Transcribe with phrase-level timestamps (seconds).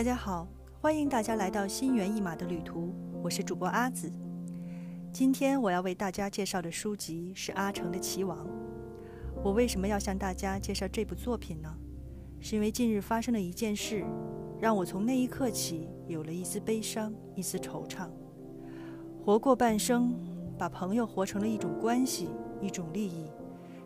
[0.00, 0.48] 大家好，
[0.80, 4.10] 欢迎大家来到心猿意马的旅途，我是主播阿紫。
[5.12, 8.38] 今天我要为大家介绍的书籍是阿城的《棋王》。
[9.44, 11.68] 我为什么要向大家介绍这部作品呢？
[12.40, 14.02] 是因为近日发生了一件事，
[14.58, 18.08] 让我从那一刻起有了一丝悲伤，一丝惆怅。
[19.22, 20.14] 活过半生，
[20.56, 22.30] 把朋友活成了一种关系，
[22.62, 23.30] 一种利益，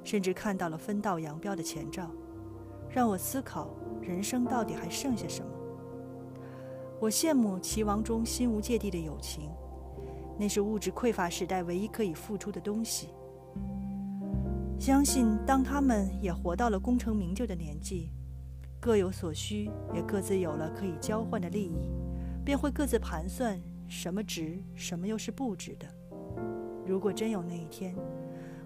[0.04, 2.08] 甚至看到了分道扬镳的前兆，
[2.88, 5.50] 让我思考人生到底还剩下什么。
[7.04, 9.50] 我羡慕齐王中心无芥蒂的友情，
[10.38, 13.10] 那是物质匮乏时代唯一可以付出的东西。
[14.78, 18.08] 相信当他们也活到了功成名就的年纪，
[18.80, 21.90] 各有所需，也各自有了可以交换的利益，
[22.42, 25.86] 便会各自盘算什么值，什么又是不值的。
[26.86, 27.94] 如果真有那一天，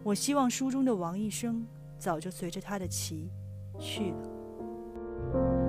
[0.05, 1.67] 我希望书中的王一生
[1.99, 3.33] 早就随着他的棋
[3.81, 5.68] 去了。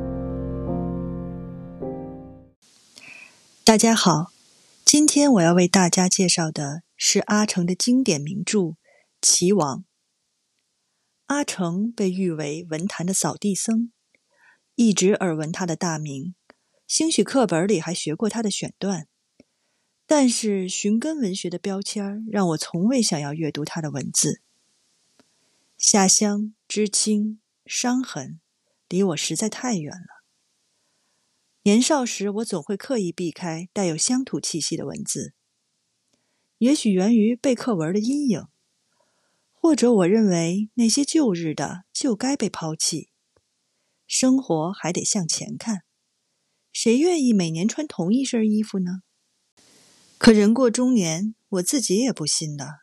[3.69, 4.33] 大家好，
[4.83, 8.59] 今天我要为大家介绍的是阿城的经典名著
[9.21, 9.81] 《棋王》。
[11.27, 13.91] 阿城被誉为文坛的扫地僧，
[14.73, 16.33] 一直耳闻他的大名，
[16.87, 19.07] 兴许课本里还学过他的选段，
[20.07, 24.41] 但是寻根文学的标签让我从未想要阅读他的文字。
[25.77, 28.39] 下乡、知青、伤痕，
[28.87, 30.18] 离我实在太远了。
[31.63, 35.33] 年少时，我总会刻意避开带有乡土气息的文字，
[36.57, 38.45] 也许源于背课文的阴影，
[39.51, 43.09] 或者我认为那些旧日的就该被抛弃，
[44.07, 45.83] 生活还得向前看，
[46.71, 49.01] 谁愿意每年穿同一身衣服呢？
[50.17, 52.79] 可人过中年，我自己也不信了，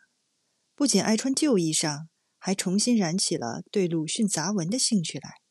[0.75, 5.46] 不仅爱穿旧衣裳，还重新燃起了对鲁迅杂文的兴趣来。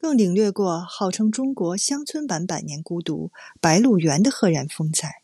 [0.00, 3.26] 更领略过号称中国乡村版《百年孤独》
[3.60, 5.22] 《白鹿原》的赫然风采。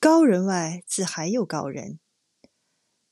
[0.00, 2.00] 高人外自还有高人。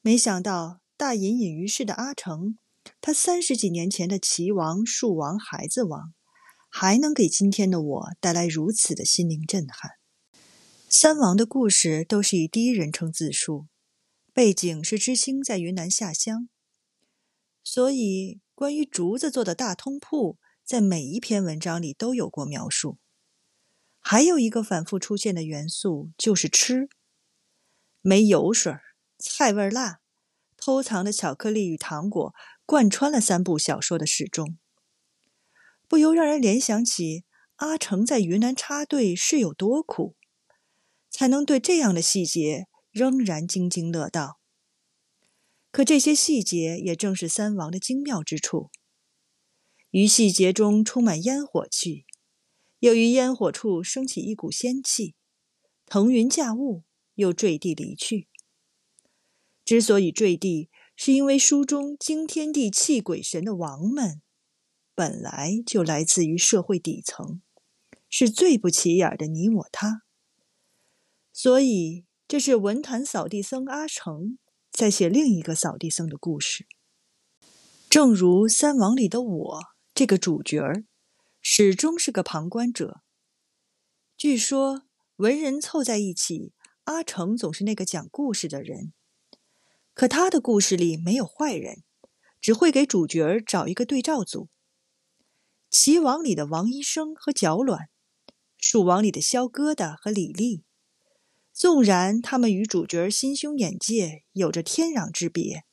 [0.02, 2.58] 没想到大隐隐于市的阿城，
[3.00, 6.12] 他三十几年前的齐王、树王、孩子王，
[6.68, 9.92] 还能给今天的我带来如此的心灵震撼。
[10.88, 13.68] 三王的故事都是以第一人称自述，
[14.32, 16.48] 背景是知青在云南下乡，
[17.62, 18.40] 所以。
[18.58, 22.98] 关于竹子做的大通铺，在每一篇文章里都有过描述。
[24.00, 26.88] 还有一个反复出现的元素就是吃，
[28.00, 28.74] 没油水
[29.16, 30.00] 菜味辣，
[30.56, 32.34] 偷藏的巧克力与糖果
[32.66, 34.58] 贯穿了三部小说的始终，
[35.86, 37.22] 不由让人联想起
[37.58, 40.16] 阿成在云南插队是有多苦，
[41.08, 44.37] 才能对这样的细节仍然津津乐道。
[45.70, 48.70] 可这些细节也正是三王的精妙之处，
[49.90, 52.06] 于细节中充满烟火气，
[52.78, 55.14] 又于烟火处升起一股仙气，
[55.84, 56.84] 腾云驾雾，
[57.14, 58.28] 又坠地离去。
[59.64, 64.22] 之所以坠地，是因为书中惊天地泣鬼神的王们，
[64.94, 67.42] 本来就来自于社会底层，
[68.08, 70.02] 是最不起眼的你我他。
[71.30, 74.38] 所以，这是文坛扫地僧阿成。
[74.78, 76.64] 在写另一个扫地僧的故事，
[77.90, 79.60] 正如《三王》里的我
[79.92, 80.84] 这个主角儿，
[81.42, 83.00] 始终是个旁观者。
[84.16, 84.84] 据说
[85.16, 86.52] 文人凑在一起，
[86.84, 88.92] 阿成总是那个讲故事的人。
[89.94, 91.82] 可他的故事里没有坏人，
[92.40, 94.44] 只会给主角儿找一个对照组。
[95.68, 97.86] 《齐王》里的王医生和脚卵，
[98.56, 100.62] 《蜀王》里的萧疙瘩和李丽。
[101.58, 105.64] 纵然他们与主角心胸眼界有着天壤之别，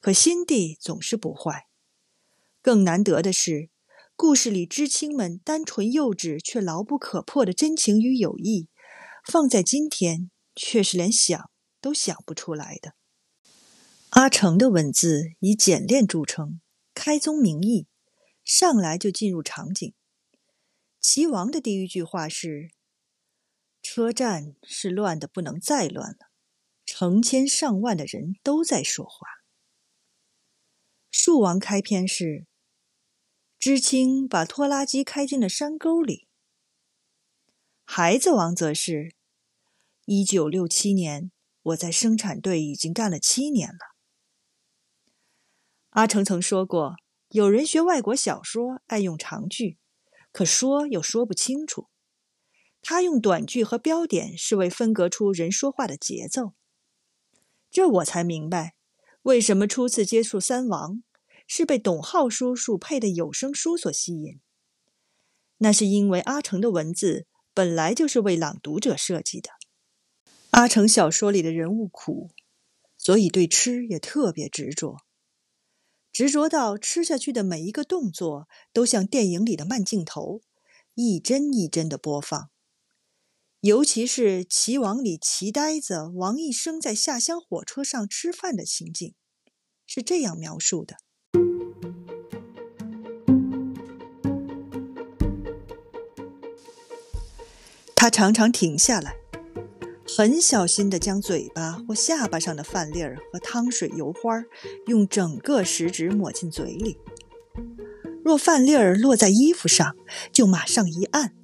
[0.00, 1.68] 可心地总是不坏。
[2.60, 3.70] 更难得的是，
[4.16, 8.68] 故事里知青们单纯幼稚却牢不可破的真情与友谊，
[9.24, 11.48] 放在今天却是连想
[11.80, 12.94] 都想不出来的。
[14.08, 16.60] 阿成的文字以简练著称，
[16.92, 17.86] 开宗明义，
[18.44, 19.94] 上来就进入场景。
[21.00, 22.72] 齐王的第一句话是。
[23.92, 26.30] 车站是乱的不能再乱了，
[26.86, 29.26] 成千上万的人都在说话。
[31.10, 32.46] 树王开篇是：
[33.58, 36.28] 知青把拖拉机开进了山沟里。
[37.84, 39.16] 孩子王则是：
[40.04, 43.96] 一九六七年，我在生产队已经干了七年了。
[45.88, 46.94] 阿成曾说过，
[47.30, 49.80] 有人学外国小说爱用长句，
[50.30, 51.89] 可说又说不清楚。
[52.82, 56.54] 他用短句和标点是为分隔出人说话的节奏，
[57.70, 58.74] 这我才明白
[59.22, 61.02] 为什么初次接触三王
[61.46, 64.40] 是被董浩叔叔配的有声书所吸引。
[65.58, 69.50] 那是因为阿成的文字本来就是为朗读者设计的。
[70.52, 72.30] 阿成小说里的人物苦，
[72.96, 74.96] 所以对吃也特别执着，
[76.10, 80.40] 执着到吃下去的每一个动作都像电影里的慢镜头，
[80.94, 82.50] 一帧一帧的播放。
[83.62, 89.12] 尤其是《齐王》里齐呆子王一生在下乡火车上吃饭的情景，
[89.86, 90.96] 是这样描述的。
[97.94, 99.16] 他常常停下来，
[100.08, 104.46] 很小心地将嘴巴或下巴上的饭粒儿和汤水、油花儿
[104.86, 106.96] 用整个食指抹进嘴里。
[108.24, 109.94] 若饭粒儿落在衣服上，
[110.32, 111.34] 就马上一按，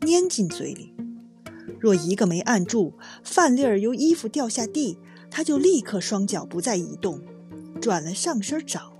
[0.00, 0.92] 粘进嘴里；
[1.80, 2.92] 若一个没按住，
[3.24, 4.98] 饭粒儿由衣服掉下地，
[5.30, 7.20] 他就立刻双脚不再移动，
[7.80, 8.92] 转了上身找。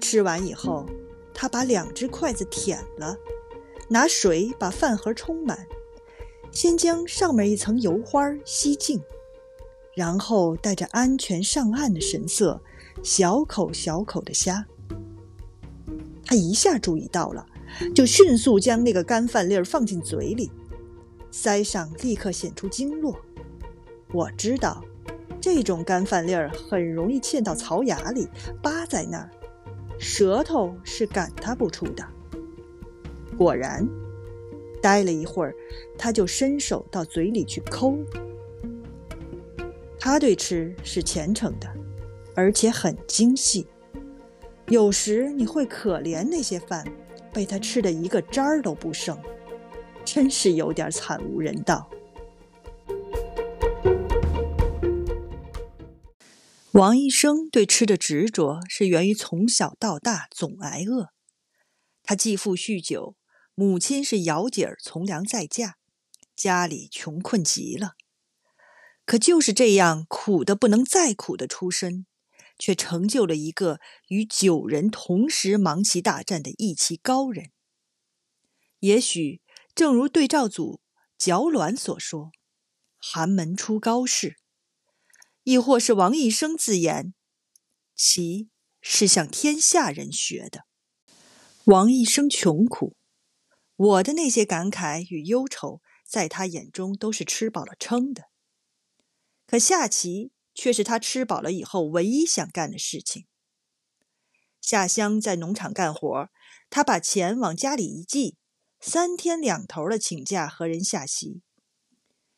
[0.00, 0.84] 吃完以后，
[1.32, 3.16] 他把两只筷子舔了。
[3.88, 5.64] 拿水把饭盒充满，
[6.50, 9.00] 先将上面一层油花吸净，
[9.94, 12.60] 然后带着安全上岸的神色，
[13.04, 14.64] 小口小口的呷。
[16.24, 17.46] 他一下注意到了，
[17.94, 20.50] 就迅速将那个干饭粒儿放进嘴里，
[21.32, 23.18] 腮上立刻显出经络。
[24.12, 24.82] 我知道，
[25.40, 28.28] 这种干饭粒儿很容易嵌到槽牙里，
[28.62, 29.30] 扒在那儿，
[29.98, 32.04] 舌头是赶它不出的。
[33.36, 33.86] 果然，
[34.80, 35.54] 待了一会儿，
[35.98, 37.98] 他就伸手到嘴里去抠。
[39.98, 41.68] 他对吃是虔诚的，
[42.34, 43.66] 而且很精细。
[44.68, 46.84] 有时你会可怜那些饭
[47.32, 49.18] 被他吃的一个渣儿都不剩，
[50.06, 51.90] 真是有点惨无人道。
[56.70, 61.08] 王医生对吃的执着是源于从小到大总挨饿，
[62.02, 63.16] 他继父酗酒。
[63.58, 65.76] 母亲是姚姐儿从良再嫁，
[66.36, 67.94] 家里穷困极了。
[69.06, 72.04] 可就是这样苦的不能再苦的出身，
[72.58, 77.50] 却成就了一个与九人同时芒旗大战的义气高人。
[78.80, 79.40] 也许
[79.76, 80.80] 正如对照组
[81.18, 82.30] 脚卵所说
[82.96, 84.38] ：“寒门出高士。”
[85.44, 87.12] 亦或是王一生自言
[87.94, 88.48] ：“其
[88.80, 90.64] 是向天下人学的。”
[91.64, 92.96] 王一生穷苦。
[93.76, 98.30] 我的那些感慨与忧愁，在他眼中都是吃饱了撑的。
[99.46, 103.26] 可下棋却是他吃饱了以后唯一想干的事情。
[104.62, 106.30] 下乡在农场干活，
[106.70, 108.38] 他把钱往家里一寄，
[108.88, 111.42] 三天两头的请假和人下棋，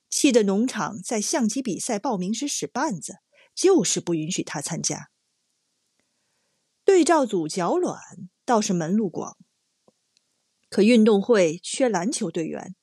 [0.09, 3.19] 气得农场在象棋比赛报名时使绊子，
[3.55, 5.11] 就是不允许他参加。
[6.87, 8.01] 对照组脚卵
[8.47, 9.37] 倒是门路广。
[10.71, 12.75] 可运动会缺篮球队员，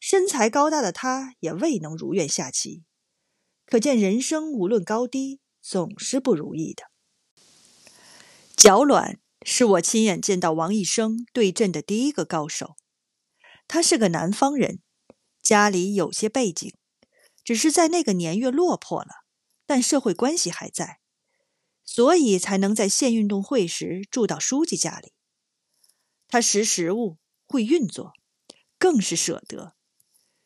[0.00, 2.82] 身材高大的他也未能如愿下棋。
[3.66, 6.84] 可见人生无论高低，总是不如意的。
[8.56, 12.74] 脚卵是我亲眼见到王一生对阵的第一个高手。
[13.68, 14.80] 他是个南方人，
[15.42, 16.72] 家里有些背景，
[17.44, 19.24] 只是在那个年月落魄了，
[19.66, 21.00] 但社会关系还在，
[21.84, 25.12] 所以才能在县运动会时住到书记家里。
[26.28, 28.12] 他识时务，会运作，
[28.78, 29.74] 更是舍得。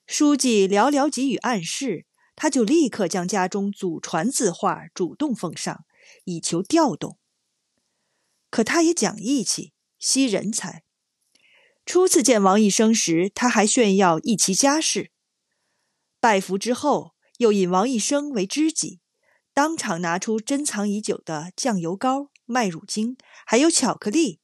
[0.07, 5.85] 书记寥寥几语暗示，他就立刻将家中祖传字画主动奉上，
[6.25, 7.19] 以求调动。
[8.51, 10.83] 可他也讲义气，惜人才。
[11.93, 15.11] 初次见王一生时，他还炫耀一其家世。
[16.21, 19.01] 拜服之后，又引王一生为知己，
[19.53, 24.39] 当场拿出珍藏已久的酱油膏、麦乳精，还有巧克力。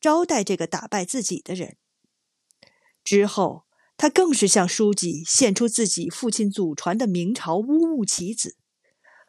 [0.00, 1.76] 招待这个打败自己的人
[3.04, 8.56] 之后，他更是向书记献出自己父亲祖传的明朝乌木棋子，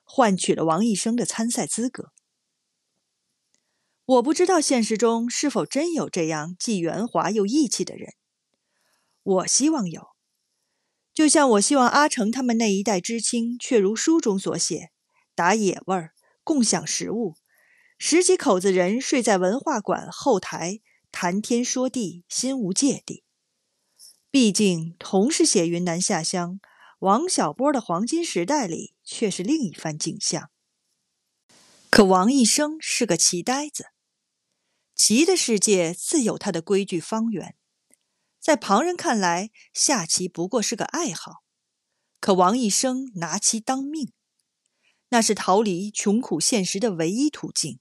[0.03, 2.13] 换取了王一生的参赛资格。
[4.09, 8.15] 我不知道现实中是否真有这样既圆滑又义气的人，
[9.21, 10.07] 我希望有。
[11.13, 14.89] 就像我希望阿成他们那一代知青，却如书中所写，
[15.35, 17.35] 打野味儿，共享食物。
[17.99, 20.79] 十几口子人睡在文化馆后台，
[21.11, 23.23] 谈天说地，心无芥蒂。
[24.31, 26.59] 毕竟同是写云南下乡，
[26.97, 30.49] 王小波的黄金时代里却是另一番景象。
[31.91, 33.85] 可王一生是个棋呆子，
[34.99, 37.55] 棋的世界自有它的规矩方圆，
[38.37, 41.45] 在旁人看来，下棋不过是个爱好，
[42.19, 44.11] 可王一生拿棋当命，
[45.07, 47.79] 那是逃离穷苦现实的唯一途径。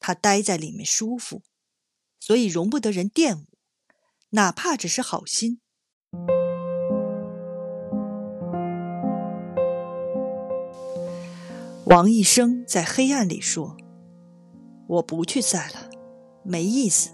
[0.00, 1.42] 他待在里面舒服，
[2.18, 3.44] 所以容不得人玷污。
[4.30, 5.60] 哪怕只是好心。
[11.84, 13.76] 王一生在黑暗里说
[14.88, 15.83] ：“我不去赛了，
[16.44, 17.10] 没意思。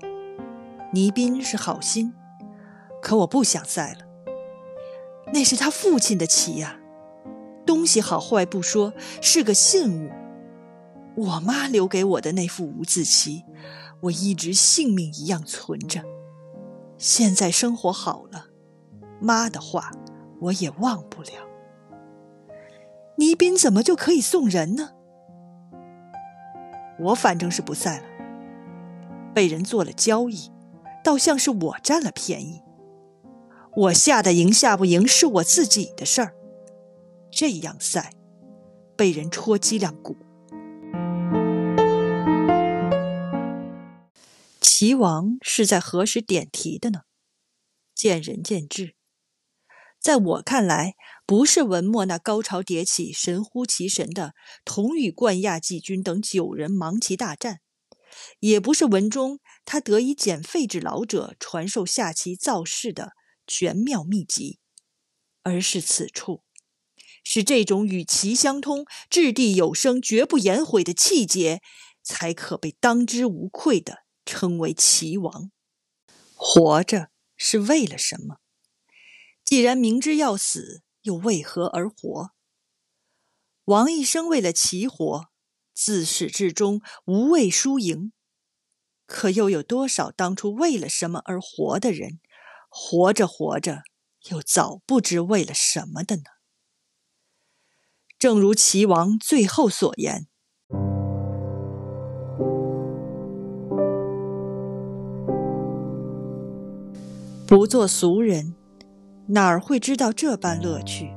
[0.93, 2.13] 倪斌是好心，
[3.01, 4.01] 可我不想赛了。
[5.33, 6.81] 那是他父亲的棋呀，
[7.65, 10.11] 东西好坏不说，是个信物。
[11.17, 13.45] 我妈留给我的那副五子棋，
[14.03, 16.03] 我一直性命一样存着。
[16.99, 18.47] 现在生活好了，
[19.21, 19.93] 妈的话
[20.41, 21.31] 我也忘不了。”
[23.17, 24.91] 倪斌怎么就可以送人呢？
[26.99, 28.10] 我反正是不赛了。
[29.35, 30.51] 被人做了交易，
[31.03, 32.61] 倒像是我占了便宜。
[33.77, 36.35] 我下的赢下不赢是我自己的事儿。
[37.31, 38.13] 这样赛，
[38.97, 40.17] 被人戳脊梁骨。
[44.61, 47.03] 齐王是在何时点题的呢？
[47.95, 48.95] 见仁见智。
[50.01, 50.95] 在我看来，
[51.27, 54.33] 不是文末那高潮迭起、神乎其神的
[54.65, 57.61] 同与冠亚季军等九人芒棋大战，
[58.41, 63.13] 也不是文中他得以减废纸老者传授下棋造势的
[63.47, 64.59] 玄妙秘籍，
[65.43, 66.43] 而是此处，
[67.25, 71.61] 是这种与棋相通、掷地有声、绝不言悔的气节，
[72.03, 75.51] 才可被当之无愧的称为棋王。
[76.35, 78.37] 活着是为了什么？
[79.45, 82.31] 既然明知要死，又为何而活？
[83.65, 85.27] 王一生为了齐活，
[85.75, 88.13] 自始至终无畏输赢。
[89.07, 92.21] 可又有多少当初为了什么而活的人，
[92.69, 93.83] 活着活着
[94.31, 96.23] 又早不知为了什么的呢？
[98.19, 100.29] 正如齐王最后所言
[107.49, 108.55] ：“不做俗人。”
[109.33, 111.11] 哪儿会知道这般乐趣？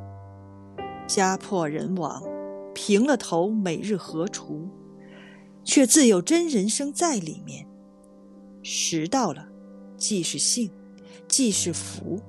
[1.07, 2.23] 家破人亡，
[2.73, 4.67] 平了头，每日何除？
[5.63, 7.65] 却自有真人生在里面。
[8.61, 9.47] 时到了，
[9.97, 10.69] 既是幸，
[11.27, 12.19] 既是福。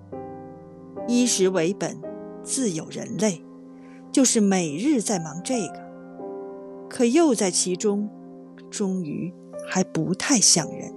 [1.09, 2.01] 衣食为本，
[2.43, 3.43] 自有人类，
[4.13, 5.81] 就是每日在忙这个，
[6.89, 8.09] 可又在其中，
[8.71, 9.33] 终于
[9.69, 10.95] 还不太像人。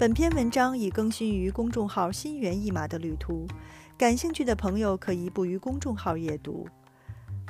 [0.00, 3.46] 本篇文章已更新于公众号“心猿意马的旅途”，
[3.98, 6.66] 感兴趣的朋友可移步于公众号阅读。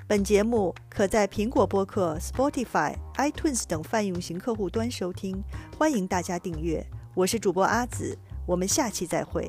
[0.09, 5.41] 本节目可在苹果播客、Spotify、iTunes 等泛用型客户端收听，
[5.79, 6.85] 欢迎大家订阅。
[7.15, 9.49] 我是主播阿紫，我们下期再会。